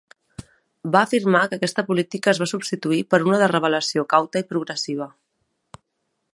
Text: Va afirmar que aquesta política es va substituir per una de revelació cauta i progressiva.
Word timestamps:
Va 0.95 1.01
afirmar 1.07 1.41
que 1.51 1.59
aquesta 1.59 1.83
política 1.89 2.33
es 2.33 2.41
va 2.43 2.49
substituir 2.53 3.03
per 3.15 3.21
una 3.29 3.41
de 3.43 3.51
revelació 3.53 4.07
cauta 4.15 4.43
i 4.45 4.51
progressiva. 4.55 5.11